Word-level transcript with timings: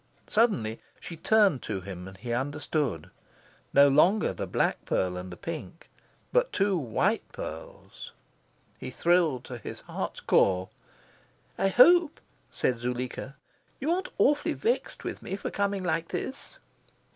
Suddenly 0.25 0.79
she 0.99 1.15
turned 1.15 1.61
to 1.61 1.81
him, 1.81 2.07
and 2.07 2.17
he 2.17 2.33
understood. 2.33 3.11
No 3.71 3.87
longer 3.87 4.33
the 4.33 4.47
black 4.47 4.83
pearl 4.83 5.15
and 5.15 5.31
the 5.31 5.37
pink, 5.37 5.91
but 6.33 6.51
two 6.51 6.75
white 6.75 7.21
pearls!... 7.31 8.11
He 8.79 8.89
thrilled 8.89 9.43
to 9.43 9.59
his 9.59 9.81
heart's 9.81 10.19
core. 10.19 10.69
"I 11.55 11.67
hope," 11.67 12.19
said 12.49 12.79
Zuleika, 12.79 13.35
"you 13.79 13.91
aren't 13.91 14.09
awfully 14.17 14.53
vexed 14.53 15.03
with 15.03 15.21
me 15.21 15.35
for 15.35 15.51
coming 15.51 15.83
like 15.83 16.07
this?" 16.07 16.57